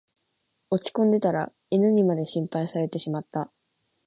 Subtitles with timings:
[0.71, 3.51] 落ちこんでたら犬にまで心配されてしまった